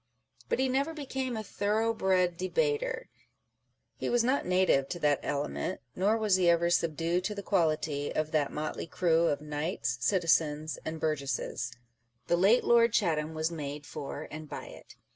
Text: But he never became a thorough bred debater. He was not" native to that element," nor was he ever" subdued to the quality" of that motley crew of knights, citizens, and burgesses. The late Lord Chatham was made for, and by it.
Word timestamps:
But 0.49 0.57
he 0.57 0.67
never 0.67 0.95
became 0.95 1.37
a 1.37 1.43
thorough 1.43 1.93
bred 1.93 2.35
debater. 2.35 3.07
He 3.97 4.09
was 4.09 4.23
not" 4.23 4.47
native 4.47 4.89
to 4.89 4.97
that 4.99 5.19
element," 5.21 5.79
nor 5.95 6.17
was 6.17 6.37
he 6.37 6.49
ever" 6.49 6.71
subdued 6.71 7.23
to 7.25 7.35
the 7.35 7.43
quality" 7.43 8.11
of 8.15 8.31
that 8.31 8.51
motley 8.51 8.87
crew 8.87 9.27
of 9.27 9.41
knights, 9.41 9.97
citizens, 10.01 10.79
and 10.85 10.99
burgesses. 10.99 11.71
The 12.25 12.35
late 12.35 12.63
Lord 12.63 12.93
Chatham 12.93 13.35
was 13.35 13.51
made 13.51 13.85
for, 13.85 14.27
and 14.31 14.49
by 14.49 14.65
it. 14.69 14.95